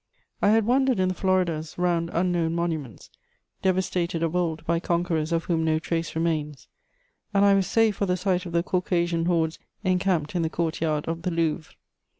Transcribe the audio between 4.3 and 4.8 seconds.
old by